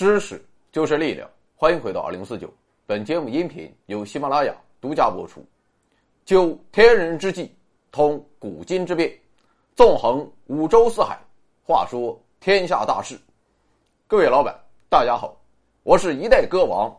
[0.00, 0.42] 知识
[0.72, 2.50] 就是力量，欢迎回到二零四九。
[2.86, 5.44] 本节目音频由喜马拉雅独家播出。
[6.24, 7.54] 究天人之际，
[7.92, 9.12] 通古今之变，
[9.76, 11.20] 纵横五洲四海，
[11.66, 13.20] 话说天下大事。
[14.06, 15.38] 各位老板，大家好，
[15.82, 16.90] 我是一代歌王、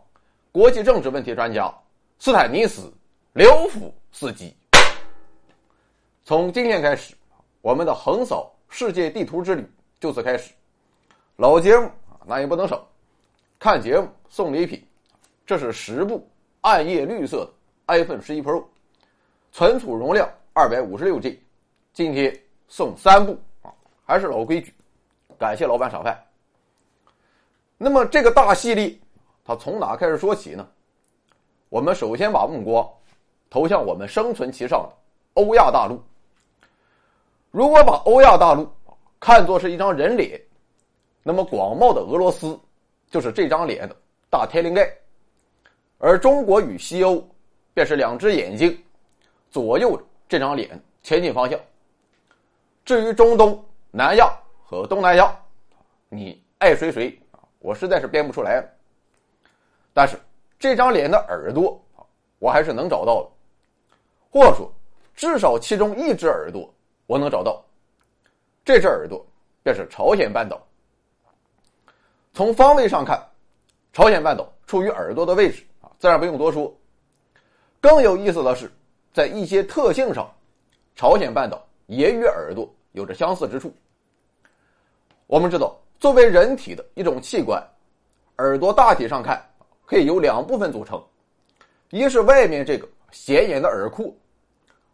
[0.52, 1.74] 国际政治问题专家
[2.20, 2.82] 斯坦尼斯·
[3.34, 4.56] 刘福斯基。
[6.24, 7.16] 从今天开始，
[7.62, 9.68] 我们的横扫世界地图之旅
[10.00, 10.54] 就此开始。
[11.38, 11.90] 老节目
[12.28, 12.88] 那也不能少。
[13.62, 14.84] 看节目送礼品，
[15.46, 16.28] 这是十部
[16.62, 17.52] 暗夜绿色的
[17.96, 18.64] iPhone 十一 Pro，
[19.52, 21.40] 存储容量二百五十六 G。
[21.94, 22.36] 今天
[22.68, 23.72] 送三部啊，
[24.04, 24.74] 还是老规矩，
[25.38, 26.20] 感谢老板赏饭。
[27.78, 28.98] 那么这个大系列，
[29.46, 30.68] 它从哪开始说起呢？
[31.70, 32.90] 我们首先把目光
[33.48, 34.96] 投向我们生存其上的
[35.36, 36.02] 欧亚大陆。
[37.52, 38.68] 如果把欧亚大陆
[39.20, 40.42] 看作是一张人脸，
[41.22, 42.60] 那么广袤的俄罗斯。
[43.12, 43.96] 就是这张脸的
[44.30, 44.90] 大天灵盖，
[45.98, 47.22] 而中国与西欧
[47.74, 48.82] 便是两只眼睛，
[49.50, 51.60] 左右这张脸前进方向。
[52.86, 55.38] 至于中东、南亚和东南亚，
[56.08, 58.64] 你爱谁谁啊，我实在是编不出来。
[59.94, 60.18] 但是
[60.58, 61.84] 这张脸的耳朵
[62.40, 63.30] 我还是能找到的，
[64.32, 64.74] 或者说
[65.14, 66.74] 至少其中一只耳朵
[67.08, 67.62] 我能找到，
[68.64, 69.26] 这只耳朵
[69.64, 70.66] 便是朝鲜半岛。
[72.34, 73.22] 从方位上看，
[73.92, 76.74] 朝鲜半岛处于耳朵的位置啊，自然不用多说。
[77.82, 78.72] 更有意思的是，
[79.14, 80.34] 在一些特性上，
[80.96, 83.74] 朝鲜半岛也与耳朵有着相似之处。
[85.28, 87.62] 我们知道，作为人体的一种器官，
[88.38, 89.46] 耳朵大体上看
[89.86, 91.04] 可以由两部分组成：
[91.90, 94.10] 一是外面这个显眼的耳廓，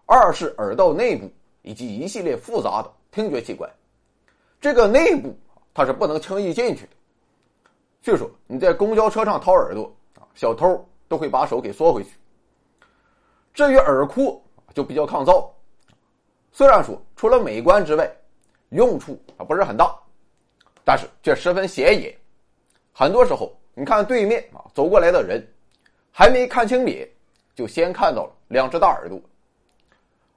[0.08, 1.32] 二是耳道内部
[1.62, 3.70] 以及一系列复杂的听觉器官。
[4.60, 5.38] 这个内部
[5.72, 6.90] 它是不能轻易进去的。
[8.08, 12.12] 据说你在公交车上掏耳朵啊，小偷都会把手给缩回去。
[13.54, 14.42] 至于耳廓
[14.74, 15.54] 就比较抗造，
[16.54, 18.10] 虽然说除了美观之外，
[18.70, 19.94] 用处啊不是很大，
[20.86, 22.18] 但是却十分显眼。
[22.94, 25.46] 很多时候，你看对面啊走过来的人，
[26.10, 27.06] 还没看清脸，
[27.56, 29.20] 就先看到了两只大耳朵。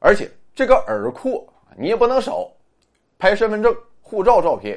[0.00, 2.50] 而且这个耳廓你也不能少，
[3.16, 4.76] 拍身份证、护照照片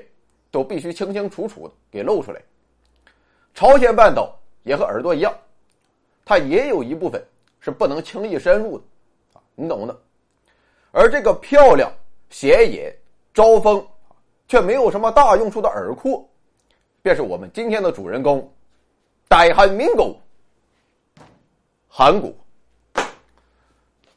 [0.51, 2.39] 都必须清清楚楚的给露出来。
[3.53, 5.33] 朝鲜半岛也和耳朵一样，
[6.25, 7.23] 它也有一部分
[7.59, 8.83] 是不能轻易深入的，
[9.33, 9.95] 啊，你懂的。
[10.91, 11.91] 而这个漂亮、
[12.29, 12.95] 显眼、
[13.33, 13.85] 招风，
[14.47, 16.27] 却没有什么大用处的耳廓，
[17.01, 18.51] 便是我们今天的主人公——
[19.29, 20.15] 代汉民狗。
[21.87, 22.33] 韩国。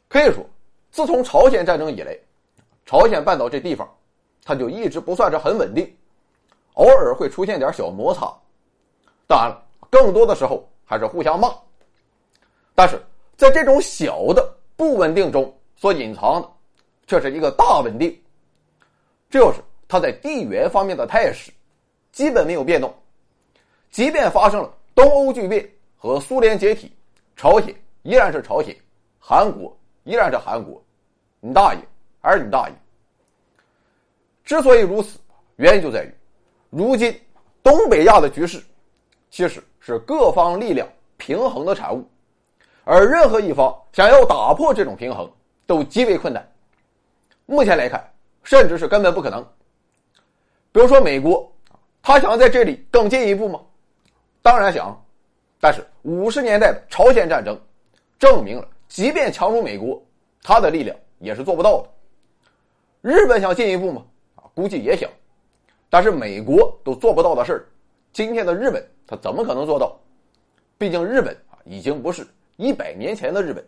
[0.09, 0.45] 可以说，
[0.91, 2.17] 自从朝鲜战争以来，
[2.87, 3.87] 朝鲜半岛这地方，
[4.43, 5.95] 它就一直不算是很稳定，
[6.75, 8.35] 偶尔会出现点小摩擦。
[9.27, 11.53] 当然了，更多的时候还是互相骂。
[12.75, 13.01] 但是
[13.37, 16.49] 在这种小的不稳定中所隐藏的，
[17.07, 18.23] 却是一个大稳定。
[19.29, 21.51] 这就是它在地缘方面的态势，
[22.13, 22.95] 基本没有变动。
[23.91, 26.93] 即便发生了东欧剧变和苏联解体，
[27.35, 28.77] 朝鲜依然是朝鲜，
[29.19, 30.81] 韩国依然是韩国。
[31.41, 31.81] 你大爷
[32.21, 32.75] 还是你大爷！
[34.45, 35.19] 之所以如此，
[35.57, 36.15] 原因就在于，
[36.71, 37.19] 如今
[37.63, 38.63] 东北亚的局势。
[39.37, 40.89] 其实是各方力量
[41.19, 42.03] 平衡的产物，
[42.85, 45.31] 而任何一方想要打破这种平衡，
[45.67, 46.51] 都极为困难。
[47.45, 48.03] 目前来看，
[48.43, 49.47] 甚至是根本不可能。
[50.73, 51.53] 比如说美国，
[52.01, 53.61] 他想在这里更进一步吗？
[54.41, 54.99] 当然想，
[55.61, 57.61] 但是五十年代朝鲜战争
[58.19, 60.03] 证明了，即便强如美国，
[60.43, 61.89] 他的力量也是做不到的。
[63.03, 64.03] 日本想进一步吗？
[64.37, 65.11] 啊，估计也想，
[65.91, 67.69] 但是美国都做不到的事儿，
[68.17, 68.83] 今天的日本。
[69.07, 69.95] 他怎么可能做到？
[70.79, 72.27] 毕竟日本啊，已经不是
[72.57, 73.63] 一百年前的日本。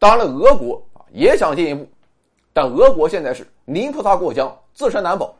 [0.00, 1.88] 当然了，俄国啊也想进一步，
[2.52, 5.32] 但俄国现在是泥菩萨过江，自身难保。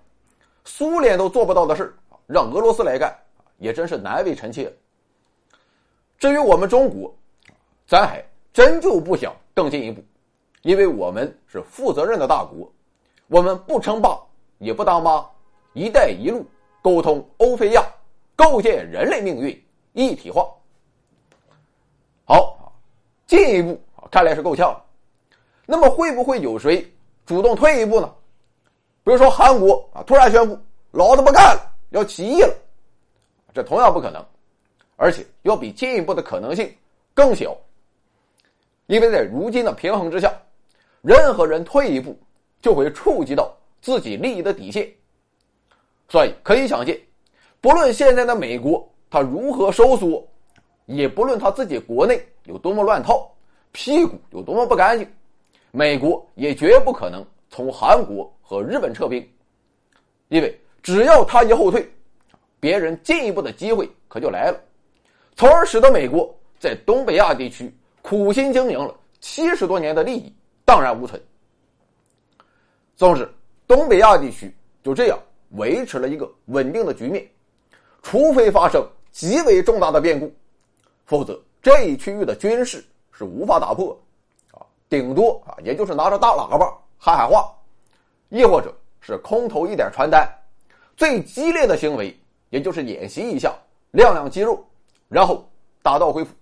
[0.64, 1.92] 苏联都做不到的事
[2.28, 3.12] 让俄罗斯来干
[3.58, 4.72] 也真是难为臣妾。
[6.16, 7.12] 至于我们中国，
[7.88, 10.00] 咱还真就不想更进一步，
[10.62, 12.72] 因为我们是负责任的大国，
[13.26, 14.16] 我们不称霸，
[14.58, 15.28] 也不当妈，
[15.72, 16.46] 一带一路
[16.84, 17.82] 沟通欧非亚。
[18.36, 20.44] 构建人类命运一体化。
[22.24, 22.72] 好，
[23.28, 24.76] 进一步看来是够呛。
[25.64, 26.84] 那么会不会有谁
[27.24, 28.12] 主动退一步呢？
[29.04, 30.58] 比如说韩国啊，突然宣布
[30.90, 32.52] 老子不干了，要起义了，
[33.54, 34.20] 这同样不可能，
[34.96, 36.68] 而且要比进一步的可能性
[37.14, 37.56] 更小。
[38.86, 40.34] 因为在如今的平衡之下，
[41.02, 42.18] 任何人退一步
[42.60, 44.92] 就会触及到自己利益的底线，
[46.08, 47.00] 所以可以想见。
[47.60, 50.26] 不论现在的美国它如何收缩，
[50.86, 53.30] 也不论他自己国内有多么乱套，
[53.72, 55.08] 屁股有多么不干净，
[55.70, 59.26] 美国也绝不可能从韩国和日本撤兵，
[60.28, 61.88] 因为只要他一后退，
[62.60, 64.60] 别人进一步的机会可就来了，
[65.36, 67.72] 从而使得美国在东北亚地区
[68.02, 70.32] 苦心经营了七十多年的利益
[70.64, 71.20] 荡然无存。
[72.96, 73.28] 总之，
[73.66, 75.18] 东北亚地区就这样
[75.54, 77.26] 维持了一个稳定的局面，
[78.02, 80.32] 除非发生极为重大的变故，
[81.06, 83.98] 否则这一区域的军事是无法打破，
[84.52, 87.52] 啊，顶多啊也就是拿着大喇叭喊喊话，
[88.28, 90.28] 亦或者是空投一点传单，
[90.96, 92.16] 最激烈的行为
[92.50, 93.54] 也就是演习一下，
[93.92, 94.64] 亮亮肌肉，
[95.08, 95.48] 然后
[95.82, 96.34] 打道回府。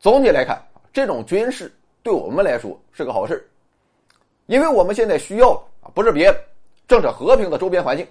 [0.00, 0.60] 总体来看，
[0.92, 1.72] 这种军事
[2.02, 3.48] 对我们来说是个好事
[4.46, 6.44] 因为我们现在需要啊，不是别的，
[6.86, 8.06] 正是和平的周边环境，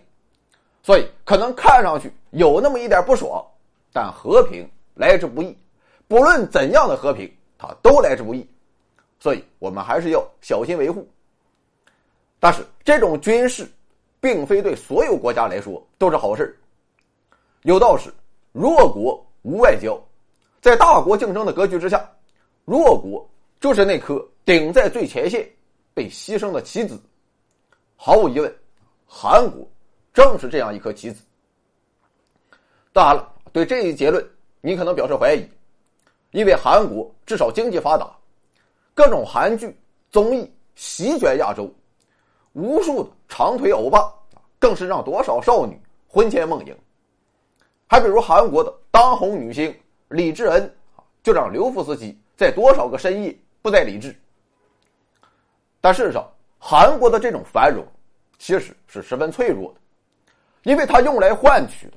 [0.82, 3.44] 所以可能看上去有那么一点不爽，
[3.92, 5.58] 但和平来之不易，
[6.08, 8.48] 不论怎样的和平，它都来之不易，
[9.20, 11.08] 所以我们还是要小心维护。
[12.40, 13.68] 但是这种军事，
[14.20, 16.58] 并非对所有国家来说都是好事
[17.64, 18.14] 有道是，
[18.52, 19.98] 弱国无外交，
[20.62, 22.10] 在大国竞争的格局之下，
[22.66, 23.28] 弱国
[23.60, 25.50] 就是那颗顶在最前线。
[25.96, 27.00] 被牺牲的棋子，
[27.96, 28.52] 毫无疑问，
[29.16, 29.64] 韩国
[30.12, 31.24] 正是这样一颗棋子。
[32.92, 34.28] 当然了，对这一结论，
[34.60, 35.48] 你可能表示怀疑，
[36.32, 38.10] 因为韩国至少经济发达，
[38.96, 39.78] 各种韩剧
[40.10, 41.72] 综艺席卷亚洲，
[42.54, 44.12] 无数的长腿欧巴
[44.58, 46.76] 更是让多少少女魂牵梦萦。
[47.86, 49.74] 还比如韩国的当红女星
[50.08, 50.76] 李智恩，
[51.22, 54.20] 就让刘福斯基在多少个深夜不再理智。
[55.80, 56.28] 但事实上，
[56.58, 57.86] 韩国的这种繁荣
[58.44, 59.80] 其实是十分脆弱的，
[60.70, 61.94] 因为它用来换取的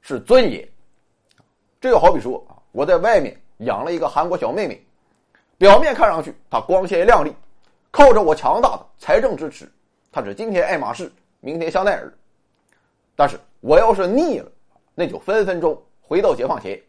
[0.00, 0.68] 是尊严。
[1.80, 4.80] 这就好比说啊，我在外面养了一个韩国小妹妹，
[5.58, 7.34] 表面看上去她光鲜亮丽，
[7.90, 9.68] 靠着我强大的财政支持，
[10.12, 11.10] 她是今天爱马仕，
[11.40, 12.14] 明天香奈儿。
[13.16, 14.48] 但是我要是腻了，
[14.94, 16.80] 那就分分钟回到解放前。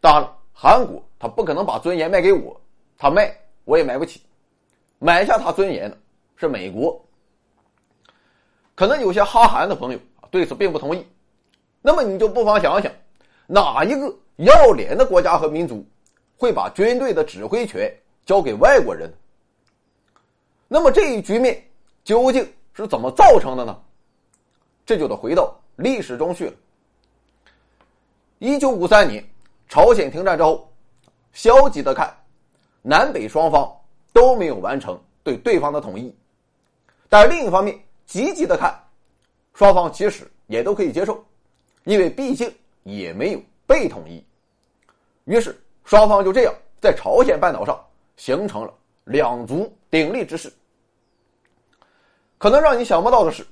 [0.00, 2.58] 当然了，韩国他不可能把尊严卖给我，
[2.96, 3.36] 他卖
[3.66, 4.22] 我也买不起。
[4.98, 5.98] 买下他尊严的
[6.36, 6.98] 是美国。
[8.74, 9.98] 可能有些哈韩的朋友
[10.30, 11.06] 对此并不同意，
[11.80, 12.92] 那么你就不妨想想，
[13.46, 15.86] 哪一个要脸的国家和民族
[16.36, 17.92] 会把军队的指挥权
[18.26, 19.12] 交给外国人？
[20.68, 21.62] 那么这一局面
[22.02, 23.80] 究竟是怎么造成的呢？
[24.84, 26.52] 这就得回到历史中去了。
[28.38, 29.24] 一九五三年
[29.68, 30.70] 朝鲜停战之后，
[31.32, 32.14] 消极的看，
[32.82, 33.70] 南北双方。
[34.14, 36.14] 都没有完成对对方的统一，
[37.08, 37.76] 但另一方面，
[38.06, 38.74] 积极的看，
[39.54, 41.24] 双方其实也都可以接受，
[41.84, 42.52] 因为毕竟
[42.82, 44.24] 也没有被统一。
[45.24, 47.82] 于是双方就这样在朝鲜半岛上
[48.16, 48.72] 形成了
[49.04, 50.52] 两足鼎立之势。
[52.38, 53.46] 可能让你想不到的是，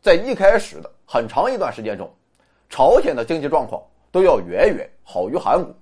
[0.00, 2.08] 在一开始的很长一段时间中，
[2.68, 5.74] 朝鲜的经济状况都要远远好于韩国。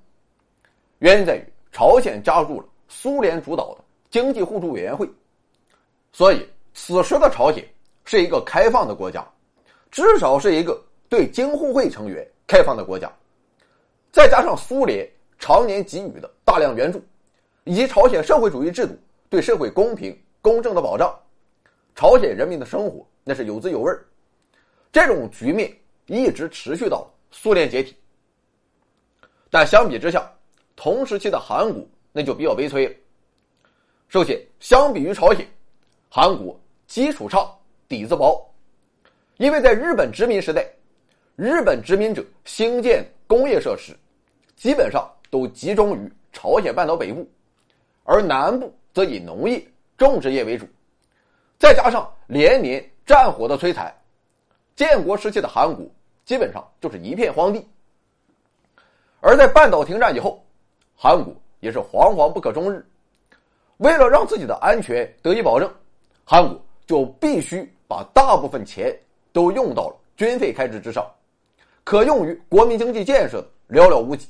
[1.00, 3.84] 原因在于朝鲜加入了苏联主导的。
[4.10, 5.10] 经济互助委员会，
[6.12, 7.68] 所以此时的朝鲜
[8.04, 9.26] 是一个开放的国家，
[9.90, 13.10] 至少是一个对京互会成员开放的国家。
[14.12, 15.08] 再加上苏联
[15.38, 17.02] 常年给予的大量援助，
[17.64, 18.96] 以及朝鲜社会主义制度
[19.28, 21.18] 对社会公平公正的保障，
[21.94, 23.92] 朝鲜人民的生活那是有滋有味
[24.92, 27.96] 这种局面一直持续到苏联解体。
[29.50, 30.30] 但相比之下，
[30.76, 32.94] 同时期的韩国那就比较悲催了。
[34.08, 35.44] 首先，相比于朝鲜，
[36.08, 37.52] 韩国基础差、
[37.94, 38.44] 底子薄，
[39.36, 40.66] 因为在日本殖民时代，
[41.36, 43.96] 日本殖民者兴建工业设施，
[44.56, 47.24] 基本上都集中于朝鲜半岛北部，
[48.02, 49.64] 而南部则以农业、
[49.96, 50.66] 种植业为主。
[51.56, 53.94] 再加上连年战火的摧残，
[54.74, 55.86] 建国时期的韩国
[56.24, 57.64] 基本上就是一片荒地。
[59.20, 60.44] 而在半岛停战以后，
[60.96, 62.84] 韩国也是惶惶不可终日。
[63.76, 65.72] 为了让自己的安全得以保证，
[66.24, 68.94] 韩国就必须把大部分钱
[69.32, 71.04] 都用到了军费开支之上，
[71.84, 74.28] 可用于国民经济建设寥寥无几。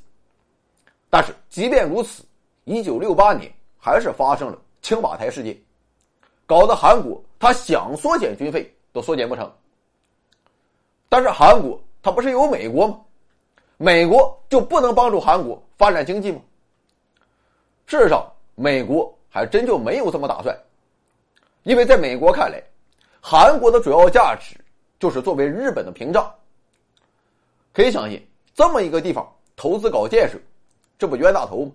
[1.11, 2.25] 但是即便如此，
[2.64, 5.56] 一九六八年还是发生了青瓦台事件，
[6.46, 9.50] 搞得韩国他想缩减军费都缩减不成。
[11.08, 13.00] 但是韩国他不是有美国吗？
[13.76, 16.40] 美国就不能帮助韩国发展经济吗？
[17.87, 19.12] 事实上，美国。
[19.37, 20.56] 还真就没有这么打算，
[21.64, 22.62] 因为在美国看来，
[23.26, 24.54] 韩国的主要价值
[25.00, 26.31] 就是作为日本的屏障。
[27.73, 28.23] 可以相信，
[28.54, 29.26] 这么一个地方
[29.57, 30.38] 投资搞建设，
[30.99, 31.73] 这不冤大头吗？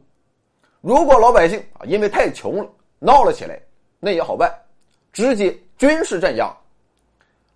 [0.79, 3.59] 如果老百姓啊因为太穷了闹了起来，
[3.99, 4.55] 那也好办，
[5.11, 6.55] 直接军事镇压。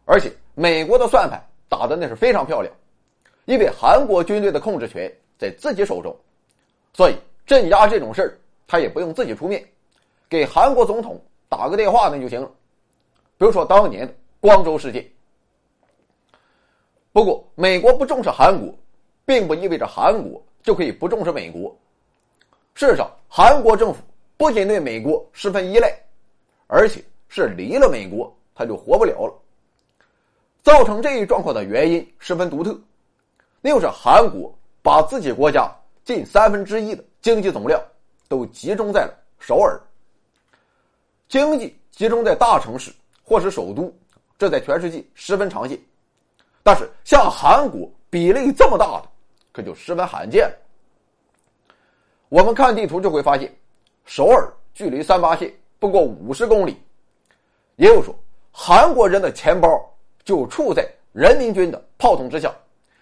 [0.05, 2.73] 而且美国的算盘打的那是非常漂亮，
[3.45, 5.07] 因为韩国军队的控制权
[5.37, 6.17] 在自己手中，
[6.93, 9.63] 所以镇压这种事儿他也不用自己出面，
[10.27, 12.49] 给韩国总统打个电话那就行了。
[13.37, 15.09] 比如说当年的光州事件。
[17.11, 18.73] 不过，美国不重视韩国，
[19.25, 21.75] 并不意味着韩国就可以不重视美国。
[22.73, 24.01] 事实上，韩国政府
[24.35, 25.95] 不仅对美国十分依赖，
[26.65, 29.33] 而且是离了美国他就活不了了。
[30.63, 32.75] 造成这一状况的原因十分独特，
[33.61, 35.69] 那就是韩国把自己国家
[36.03, 37.79] 近三分之一的经济总量
[38.27, 39.79] 都集中在了首尔。
[41.27, 42.91] 经济集中在大城市
[43.23, 43.93] 或是首都，
[44.37, 45.79] 这在全世界十分常见。
[46.61, 49.09] 但是，像韩国比例这么大的，
[49.51, 50.55] 可就十分罕见了。
[52.29, 53.53] 我们看地图就会发现，
[54.05, 56.77] 首尔距离三八线不过五十公里，
[57.75, 58.15] 也就是说，
[58.51, 59.67] 韩国人的钱包
[60.23, 62.53] 就处在人民军的炮筒之下，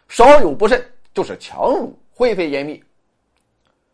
[0.07, 2.81] 稍有不慎就是强弩灰飞烟灭。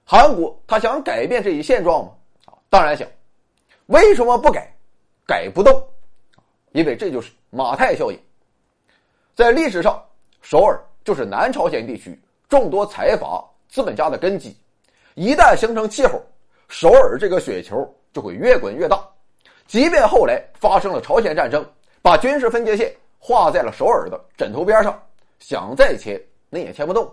[0.03, 2.12] 韩国他想改变这一现状吗？
[2.46, 3.07] 啊，当然想。
[3.88, 4.74] 为什么不改？
[5.25, 5.86] 改不动，
[6.77, 8.19] 因为这就是马太效应。
[9.34, 10.00] 在历史上，
[10.43, 12.15] 首尔就是南朝鲜地区
[12.48, 14.55] 众多财阀资本家的根基。
[15.15, 16.22] 一旦形成气候，
[16.67, 19.03] 首尔这个雪球就会越滚越大。
[19.65, 21.67] 即便后来发生了朝鲜战争，
[22.03, 25.01] 把军事分界线画在了首尔的枕头边上，
[25.39, 27.12] 想再迁那也迁不动。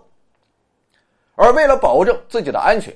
[1.33, 2.95] 而为了保证自己的安全，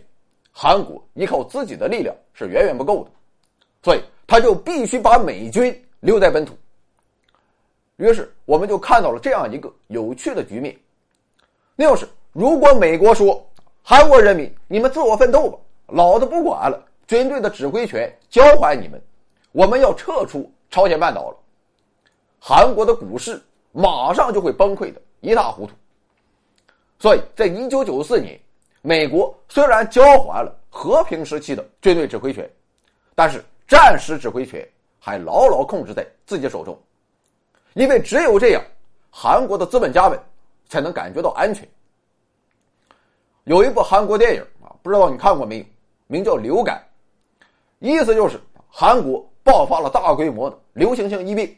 [0.51, 3.09] 韩国依靠自己的力量是远远不够的，
[3.81, 6.57] 所以他就必须把美军留在本土。
[7.97, 10.77] 于是，我们就看到了这样一个有趣的局面：
[11.75, 13.45] 那就是如果美国说
[13.83, 19.01] 韩国人民，你们自我奋斗吧，老子不管了，军队的指挥权交还你们，
[19.51, 21.37] 我们要撤出朝鲜半岛了，
[22.39, 23.41] 韩国的股市
[23.71, 25.73] 马上就会崩溃的一塌糊涂。
[26.99, 28.39] 所以在一九九四年，
[28.81, 32.49] 美国虽然交还了和平时期的军队指挥权，
[33.15, 34.65] 但是战时指挥权
[34.99, 36.79] 还牢牢控制在自己手中。
[37.73, 38.63] 因为只有这样，
[39.09, 40.19] 韩国的资本家们
[40.67, 41.67] 才能感觉到安全。
[43.45, 45.65] 有一部韩国电影啊，不知道你看过没有？
[46.07, 46.83] 名叫《流感》，
[47.77, 51.55] 意思就是韩国爆发了大规模的流行性疫病，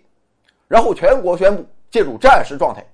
[0.67, 2.85] 然后全国宣布进入战时状态。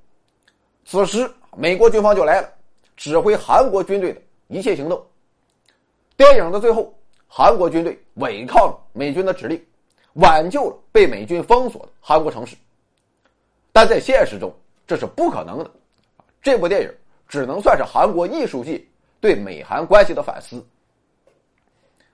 [0.86, 2.50] 此时，美国军方就来了，
[2.96, 5.04] 指挥韩国军队的一切行动。
[6.16, 6.94] 电影的最后，
[7.28, 9.60] 韩国军队违抗了美军的指令，
[10.18, 12.56] 挽救了被美军封锁的韩国城市。
[13.72, 14.54] 但在现实中，
[14.86, 15.72] 这是不可能的。
[16.42, 16.94] 这部电影
[17.28, 18.84] 只能算是韩国艺术界
[19.20, 20.66] 对美韩关系的反思。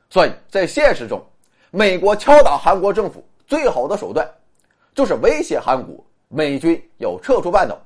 [0.09, 1.23] 所以在现实中，
[1.71, 4.29] 美国敲打韩国政府最好的手段，
[4.93, 7.79] 就是威胁韩国美军要撤出半岛，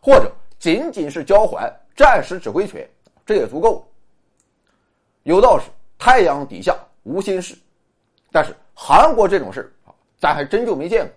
[0.00, 2.88] 或者仅仅是交还战时指挥权，
[3.26, 3.86] 这也足够。
[5.24, 5.66] 有道是
[5.98, 7.54] 太阳底下无新事，
[8.30, 11.12] 但是韩国这种事啊，咱还真就没见过。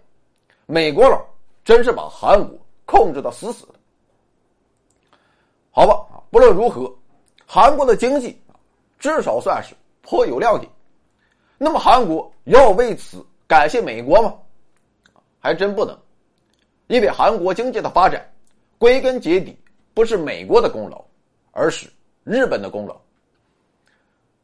[0.66, 1.24] 美国佬。
[1.66, 3.76] 真是把韩国控制的死死的。
[5.72, 6.94] 好吧，不论如何，
[7.46, 8.38] 韩国的经济
[9.00, 10.70] 至少算是颇有亮点。
[11.58, 14.38] 那么韩国要为此感谢美国吗？
[15.40, 15.98] 还真不能，
[16.88, 18.30] 因为韩国经济的发展，
[18.78, 19.58] 归根结底
[19.94, 21.02] 不是美国的功劳，
[21.54, 21.90] 而是
[22.26, 23.00] 日本的功劳。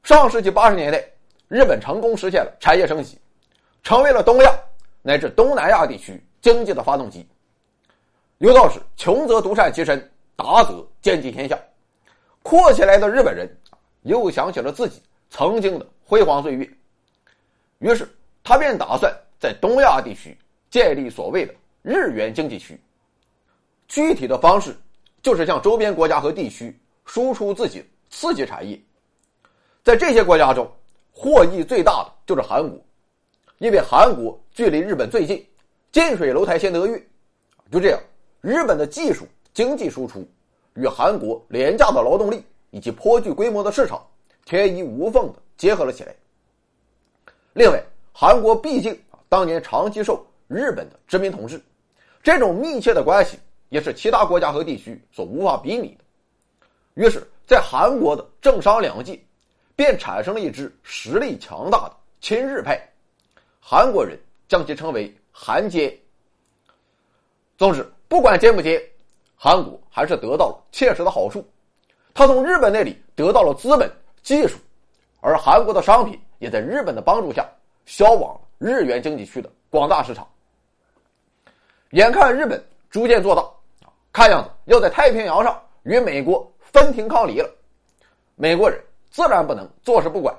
[0.04, 1.06] 上世纪八十年代，
[1.50, 3.18] 日本成功实现了产业升级，
[3.84, 4.58] 成为了东亚
[5.02, 6.24] 乃至东南亚地区。
[6.42, 7.28] 经济的发动机，
[8.38, 11.60] 刘道士穷则独善其身，达则兼济天下。
[12.42, 13.46] 阔起来的日本人
[14.04, 16.66] 又想起了自己曾经的辉煌岁月，
[17.80, 18.08] 于是
[18.42, 20.38] 他便打算在东亚地区
[20.70, 22.80] 建立所谓的日元经济区。
[23.90, 24.74] 具体的方式
[25.22, 28.80] 就是向周边国家和地区输出自己刺激产业。
[29.84, 30.72] 在这些国家中，
[31.22, 32.80] 获益最大的就是韩国，
[33.58, 35.46] 因为韩国距离日本最近。
[35.92, 37.04] 近水楼台先得月，
[37.70, 38.00] 就这样，
[38.40, 40.26] 日本的技术、经济输出
[40.76, 44.02] 与韩国廉价的劳动力以及颇具规模的市场
[44.46, 46.16] 天衣无缝的结合了起来。
[47.52, 47.84] 另外，
[48.14, 51.62] 韩国毕竟啊当年长期受日本的殖民统治，
[52.24, 56.04] 这种密切的关系也是其他国家和地区所无法比拟的。
[56.94, 59.20] 于是，在韩国的政商两界，
[59.80, 62.78] 便产生了一支实力强大的亲日派，
[63.62, 65.16] 韩国人将其称为。
[65.32, 65.98] 韩奸。
[67.58, 68.86] 总之，不管接不接，
[69.38, 71.48] 韩国还是得到了切实的好处。
[72.14, 73.90] 他从日本那里得到了资本、
[74.22, 74.58] 技术，
[75.22, 77.50] 而韩国的商品也在日本的帮助下
[77.86, 80.28] 销往了日元经济区的广大市场。
[81.92, 83.50] 眼看日本逐渐做大，
[84.12, 87.50] 看样子要在太平洋上与美国分庭抗礼了，
[88.36, 88.78] 美国人
[89.10, 90.36] 自然不能坐视不管。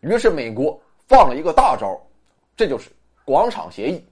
[0.00, 1.98] 于是，美国放了一个大招，
[2.56, 2.90] 这就是
[3.24, 4.04] 广场协议。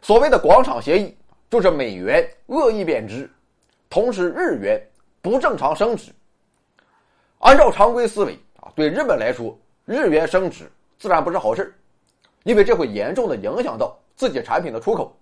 [0.00, 1.16] 所谓的广场协议，
[1.50, 3.30] 就是美元恶意贬值，
[3.90, 4.80] 同时日元
[5.20, 6.12] 不正常升值。
[7.40, 11.74] 按照常规思维啊，对日本来说，日元升值自然不是好事
[12.44, 15.14] 因为这会严重的影响到自己产品的出口。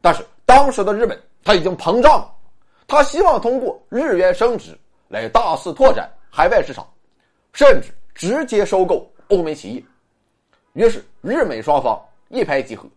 [0.00, 2.34] 但是当时的日本他已经膨胀了，
[2.86, 4.76] 他希望通过日元升值
[5.08, 6.84] 来大肆拓展海外市场，
[7.52, 9.84] 甚至直接收购欧美企业。
[10.72, 11.96] 于是日美双方
[12.28, 12.88] 一拍即合。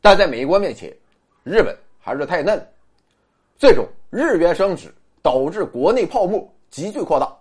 [0.00, 0.92] 但在美国面前，
[1.44, 2.60] 日本还是太嫩，
[3.56, 7.32] 最终日元升值导致国内泡沫急剧扩大，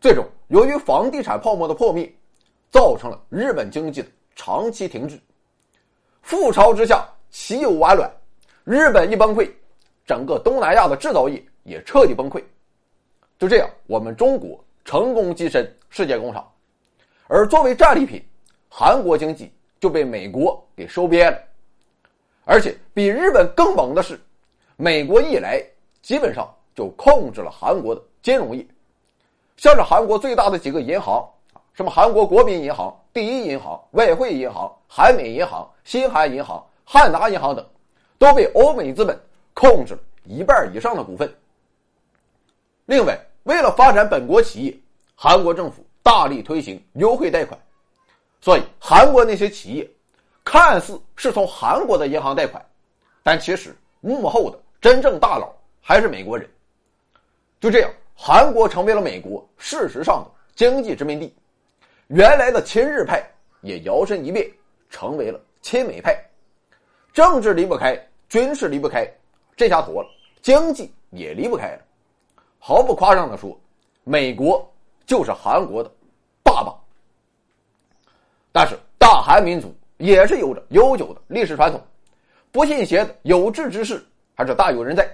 [0.00, 2.08] 最终由于房地产泡沫的破灭，
[2.70, 5.20] 造成了日本经济的长期停滞。
[6.24, 7.04] 覆巢之下。
[7.34, 8.12] 岂有完卵？
[8.62, 9.50] 日本一崩溃，
[10.04, 12.44] 整个东南亚的制造业也彻底崩溃。
[13.42, 16.48] 就这样，我们中国成功跻身世界工厂，
[17.26, 18.24] 而作为战利品，
[18.68, 21.38] 韩国经济就被美国给收编了。
[22.44, 24.20] 而且比日本更猛的是，
[24.76, 25.60] 美国一来，
[26.02, 28.64] 基本上就控制了韩国的金融业。
[29.56, 36.64] 像是韩国最大的几个银行啊什么韩国国民银行、第一银行、外汇银行、韩美银行、新韩银行。
[36.84, 37.66] 汉达银行等
[38.20, 39.18] 都被欧美资本
[39.52, 41.28] 控制了一半以上的股份。
[42.86, 44.76] 另外，为了发展本国企业，
[45.14, 47.58] 韩国政府大力推行优惠贷款，
[48.40, 49.88] 所以韩国那些企业
[50.44, 52.64] 看似是从韩国的银行贷款，
[53.22, 56.48] 但其实幕后的真正大佬还是美国人。
[57.60, 61.34] 就这样，韩国成为了美国事实上的经济殖民地，
[62.08, 63.24] 原来的亲日派
[63.60, 64.48] 也摇身一变
[64.90, 66.16] 成为了亲美派。
[67.12, 67.96] 政治离不开，
[68.28, 69.06] 军事离不开，
[69.56, 70.08] 这下妥了，
[70.40, 71.82] 经济也离不开了。
[72.64, 73.58] 毫不夸张的说，
[74.04, 74.72] 美国
[75.04, 75.90] 就是韩国的
[76.44, 76.72] 爸爸。
[78.52, 81.82] 但是，大韩民族也是有着悠久的历史传统，
[82.52, 84.00] 不信邪的有志之士
[84.36, 85.10] 还是大有人在，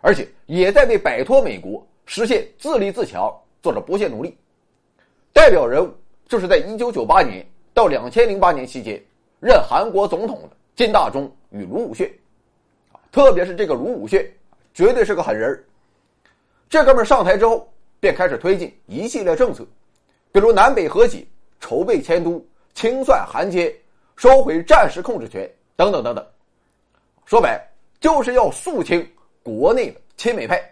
[0.00, 3.28] 而且也在为摆脱美国、实现自立自强
[3.60, 4.38] 做着不懈努力。
[5.32, 5.92] 代表人物
[6.28, 9.02] 就是在一九九八年到两千零八年期间
[9.40, 10.50] 任韩国总统的。
[10.76, 12.08] 金大中与卢武铉，
[13.10, 14.30] 特别是这个卢武铉，
[14.72, 15.60] 绝对是个狠人
[16.68, 17.66] 这哥们上台之后，
[17.98, 19.66] 便开始推进一系列政策，
[20.30, 21.26] 比如南北和解、
[21.60, 23.74] 筹备迁都、清算韩奸、
[24.16, 26.26] 收回战时控制权等等等等。
[27.24, 27.66] 说白，
[28.00, 29.06] 就是要肃清
[29.42, 30.62] 国内的亲美派，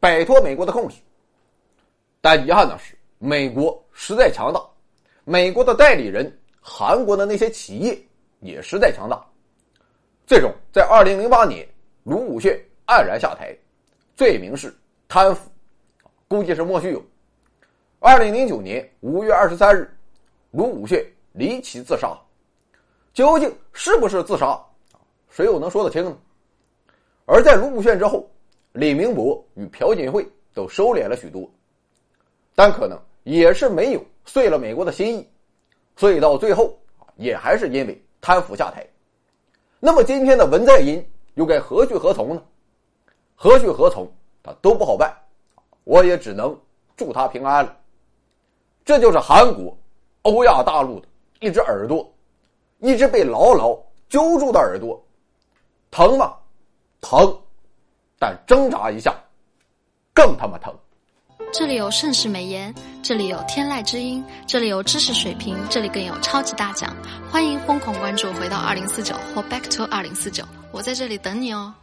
[0.00, 0.96] 摆脱美国的控制。
[2.22, 4.60] 但遗憾的是，美国实在强大，
[5.24, 7.98] 美国的代理人，韩国的那些企业
[8.40, 9.22] 也实在强大。
[10.26, 11.68] 最终，在二零零八年，
[12.04, 13.54] 卢武铉黯然下台，
[14.16, 14.74] 罪名是
[15.12, 15.50] 贪腐，
[16.26, 17.04] 估计是莫须有。
[18.00, 19.86] 二零零九年五月二十三日，
[20.52, 22.18] 卢武铉离奇自杀，
[23.12, 24.58] 究竟是不是自杀，
[25.28, 26.16] 谁又能说得清呢？
[27.26, 28.26] 而在卢武铉之后，
[28.72, 31.46] 李明博与朴槿惠都收敛了许多，
[32.54, 35.28] 但可能也是没有遂了美国的心意，
[35.94, 36.74] 所以到最后
[37.16, 38.82] 也还是因为贪腐下台。
[39.78, 42.42] 那么今天的文在寅又该何去何从呢？
[43.34, 44.10] 何去何从，
[44.42, 45.14] 他都不好办，
[45.84, 46.58] 我也只能
[46.96, 47.76] 祝他平安了。
[48.84, 49.76] 这就是韩国，
[50.22, 51.06] 欧亚大陆的
[51.40, 52.12] 一只耳朵，
[52.80, 53.78] 一只被牢牢
[54.08, 55.00] 揪住的耳朵，
[55.90, 56.34] 疼吗？
[57.00, 57.38] 疼，
[58.18, 59.14] 但挣扎一下，
[60.12, 60.74] 更他妈疼。
[61.52, 66.96] 这里有盛世美颜，这里有天籁之音，这里有知识水平，这里更有超级大奖！
[67.30, 71.74] 欢迎疯狂关注，回到二零四九或 Back to 二零四九，我在这里等你哦。